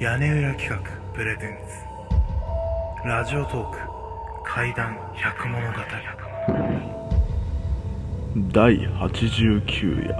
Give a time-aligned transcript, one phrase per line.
[0.00, 0.78] 屋根裏企画
[1.14, 3.06] プレゼンツ。
[3.06, 3.78] ラジオトーク
[4.44, 5.78] 怪談百物語。
[8.52, 10.16] 第89夜。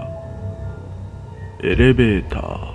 [1.64, 2.73] エレベーター。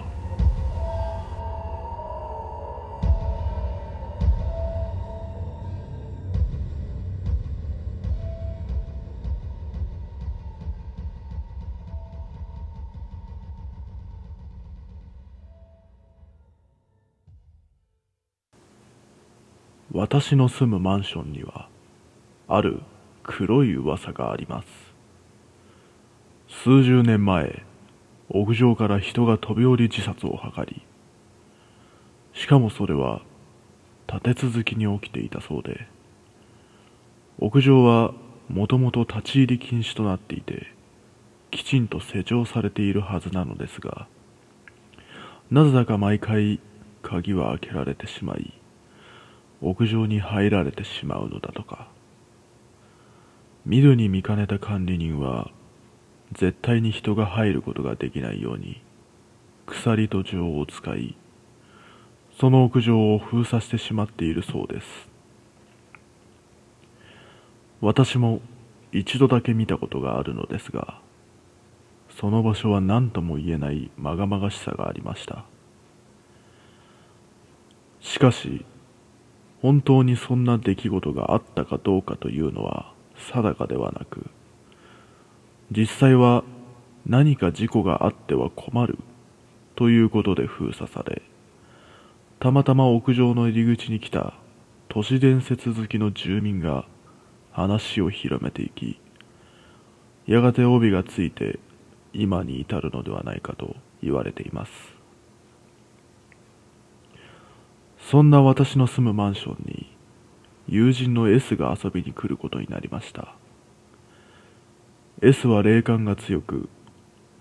[19.91, 21.67] 私の住むマンションには
[22.47, 22.81] ある
[23.23, 24.89] 黒い噂があります。
[26.49, 27.63] 数十年前
[28.29, 30.81] 屋上から人が飛び降り自殺を図り
[32.33, 33.21] しかもそれは
[34.07, 35.87] 立て続きに起きていたそうで
[37.37, 38.13] 屋上は
[38.49, 40.73] もともと立ち入り禁止となっていて
[41.51, 44.07] きちんと施錠されているはずなのですが
[45.51, 46.59] なぜだか毎回
[47.03, 48.58] 鍵は開けられてしまい
[49.61, 51.87] 屋上に入られてしまうのだとか。
[53.65, 55.51] 見るに見かねた管理人は
[56.31, 58.81] 絶対に人が入ることができないように
[59.65, 61.15] 鎖と錠を使い
[62.39, 64.87] その屋上を封鎖してしまっているそうです。
[67.81, 68.41] 私も
[68.91, 70.99] 一度だけ見たことがあるのですが
[72.09, 75.45] その場所は何とも言えないまがまがしさがありました。
[78.01, 78.65] しかし
[79.61, 84.25] 本当にそんな出来事があったかどうかというのは定かではなく
[85.71, 86.43] 実際は
[87.05, 88.97] 何か事故があっては困る
[89.75, 91.21] ということで封鎖され
[92.39, 94.33] たまたま屋上の入り口に来た
[94.87, 96.85] 都市伝説好きの住民が
[97.51, 98.99] 話を広めていき
[100.25, 101.59] やがて帯がついて
[102.13, 104.98] 今に至るのではないかと言われています。
[108.09, 109.95] そんな私の住むマンションに
[110.67, 113.35] 友人の S が遊びに来ることになりました。
[115.21, 116.69] S は霊感が強く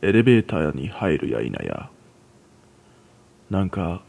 [0.02, 1.88] エレベーターに入るや否や。
[3.48, 4.02] なんか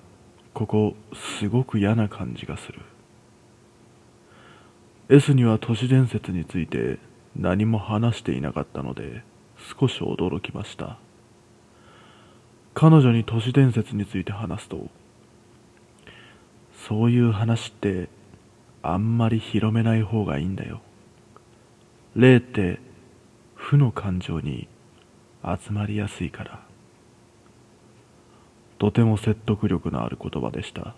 [0.54, 0.96] ここ
[1.40, 2.82] すごく嫌な感じがする。
[5.08, 7.00] S には都市伝説について
[7.38, 9.24] 何も話していなかったので
[9.80, 10.98] 少し驚きました。
[12.74, 14.90] 彼女に都市伝説について話すと
[16.88, 18.10] そういう話って
[18.82, 20.82] あんまり広めない方がいいんだよ。
[22.16, 22.80] 霊って
[23.56, 24.68] 負の感情に
[25.44, 26.64] 集まりやすいから。
[28.78, 30.96] とても説得力のある言葉でした。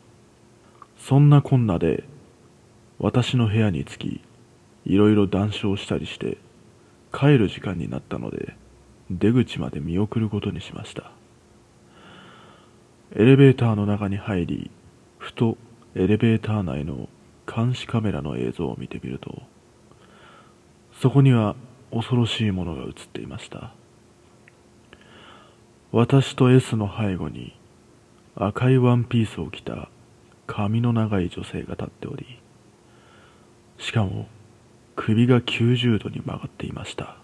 [0.97, 2.03] そんなこんなで
[2.99, 4.21] 私の部屋に着き
[4.85, 6.37] いろいろ談笑したりして
[7.11, 8.55] 帰る時間になったので
[9.09, 11.11] 出口まで見送ることにしました。
[13.15, 14.71] エレベーターの中に入り
[15.17, 15.57] ふと
[15.95, 17.09] エレベーター内の
[17.45, 19.41] 監視カメラの映像を見てみると
[21.01, 21.55] そこには
[21.91, 23.73] 恐ろしいものが映っていました。
[25.91, 27.53] 私と S の背後に
[28.35, 29.89] 赤いワンピースを着た
[30.47, 32.39] 髪の長い女性が立っており
[33.77, 34.27] しかも
[34.95, 37.17] 首が90度に曲がっていました。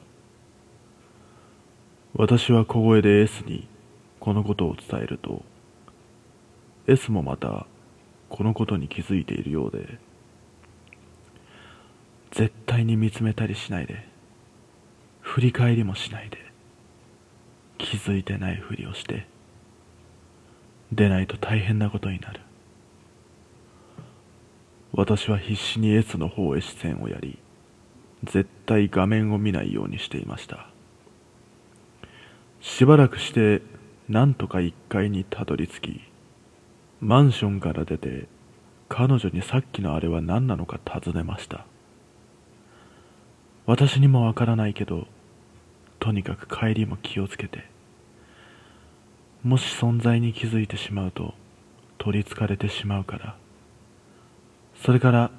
[2.14, 3.68] 私は小声で S に
[4.20, 5.44] このことを伝えると
[6.88, 7.68] S もまた
[8.30, 10.00] このことに気づいているようで
[12.32, 14.08] 絶対に見つめたりしないで
[15.22, 16.38] 振り返りもしないで
[17.78, 19.28] 気づいてないふりをして
[20.92, 22.42] 出ないと大変なことになる。
[24.94, 27.38] 私は必死に S の方へ視線をやり
[28.24, 30.70] 絶対画面を見ないようにしていました。
[32.62, 33.62] しばらくして
[34.10, 36.02] なんとか1階にたどり着き
[37.00, 38.28] マンションから出て
[38.90, 41.66] 彼女にさっきのあれは何なのか尋ねました。
[43.68, 45.08] 私にもわからないけど
[46.00, 47.66] とにかく帰りも気をつけて
[49.44, 51.34] もし存在に気づいてしまうと
[51.98, 53.36] 取りつかれてしまうから
[54.84, 55.32] それから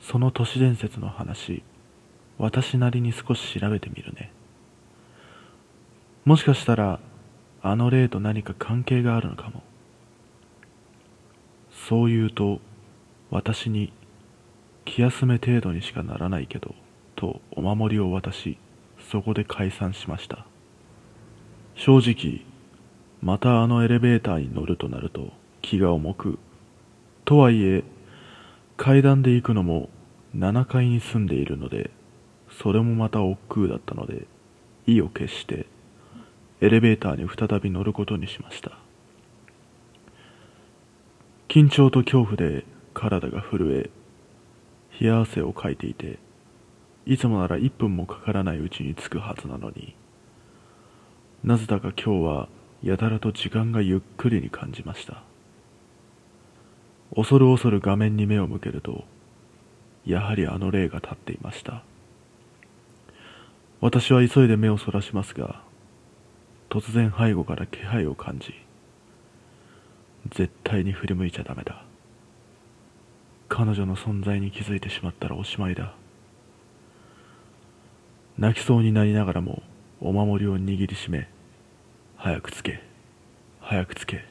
[0.00, 1.64] その都市伝説の話
[2.38, 4.32] 私なりに少し調べてみるね。
[6.24, 7.00] もしかしたら
[7.60, 9.62] あの霊と何か関係があるのかも。
[11.90, 12.60] そう言うと
[13.32, 13.92] 私に
[14.84, 16.76] 気休め程度にしかならないけど
[17.16, 18.58] とお守りを渡し
[19.10, 20.46] そこで解散しました。
[21.74, 22.46] 正直
[23.20, 25.32] またあのエレベーターに乗るとなると
[25.62, 26.38] 気が重く
[27.24, 27.82] とはいえ
[28.76, 29.88] 階段で行くのも
[30.36, 31.90] 7階に住んでいるので
[32.62, 34.28] それもまた億劫だったので
[34.86, 35.66] 意を決して
[36.60, 38.78] エレベーターに再び乗ることにしました。
[41.50, 42.64] 緊張と恐怖で
[42.94, 43.90] 体が震え
[45.00, 46.20] 冷や汗をかいていて
[47.06, 49.96] いつもなら1分もかからないうちに着くはずなのに
[51.42, 52.48] なぜだか今日は
[52.84, 55.24] やたらと時間がゆっくりに感じました。
[57.16, 59.04] 恐る恐る画面に目を向けると
[60.06, 61.82] やはりあの霊が立っていました。
[63.80, 65.62] 私は急いで目をそらしますが
[66.68, 68.54] 突然背後から気配を感じ
[70.30, 71.84] 絶対に振り向いちゃダメだ。
[73.48, 75.94] 彼女の存在に気づいてしまったらおしまいだ。
[78.40, 79.62] 泣きそうになりながらも
[80.00, 81.28] お守りを握りしめ
[82.16, 82.82] 早くつけ
[83.60, 84.24] 早くつけ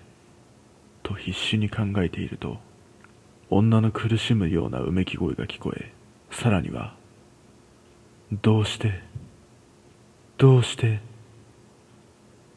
[1.03, 2.57] と必死に考えていると
[3.51, 5.93] 女の苦しむようなうめき声が聞こえ
[6.31, 6.95] さらには
[8.31, 9.03] どうして
[10.39, 11.01] どうして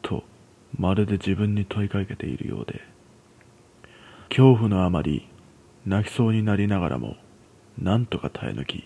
[0.01, 0.23] と
[0.75, 2.92] まるで自分に問いかけているようで。
[4.35, 5.27] 恐怖のあまり
[5.85, 7.17] 泣きそうになりながらも
[7.77, 8.83] 何とか耐え抜き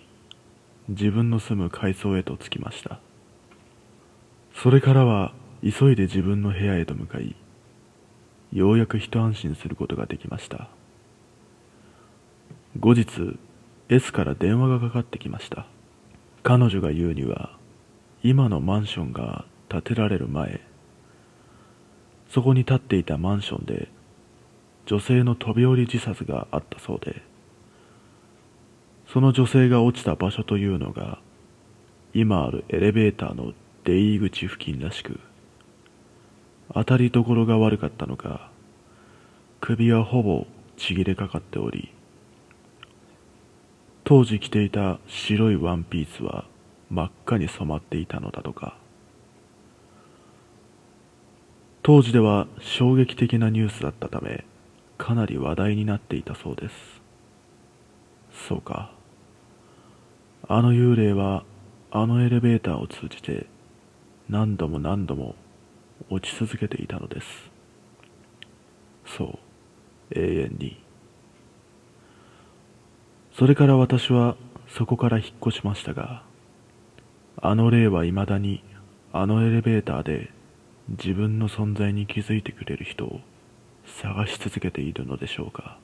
[0.90, 3.00] 自分の住む階層へと着きました。
[4.54, 5.34] それからは
[5.64, 7.34] 急いで自分の部屋へと向かい
[8.52, 10.68] ようやく一安心することができました。
[12.78, 13.40] 後日
[13.88, 15.66] S から電話がかかってきました。
[16.44, 17.58] 彼女が言うには
[18.22, 20.60] 今のマンションが建てられる前
[22.30, 23.88] そこに建っていたマンションで
[24.88, 27.22] 女性の飛び降り自殺があったそうで
[29.14, 31.20] その女性が落ちた場所というのが
[32.14, 33.54] 今あるエレベーターの
[33.84, 35.20] 出入り口付近らしく
[36.74, 38.50] 当たりどころが悪かったのか
[39.62, 40.48] 首はほぼ
[40.78, 41.94] ちぎれかかっており
[44.04, 46.46] 当時着ていた白いワンピースは
[46.90, 48.78] 真っ赤に染まっていたのだとか。
[51.88, 54.44] 当時では衝撃的なニュースだったため
[54.98, 56.76] かなり話題になっていたそうです。
[58.48, 58.92] そうか。
[60.48, 61.44] あの幽霊は
[61.92, 63.48] あのエレベーターを通じて
[64.30, 65.36] 何度も何度も
[66.10, 67.28] 落ち続けていたのです。
[69.06, 69.40] そう
[70.12, 70.88] 永遠に。
[73.34, 74.36] それから私は
[74.68, 76.24] そこから引っ越しましたが
[77.40, 78.64] あの霊は未だに
[79.14, 80.32] あのエレベーターで
[80.90, 83.22] 自分の存在に気づいてくれる人を
[83.88, 85.80] 探し続けているのでしょうか。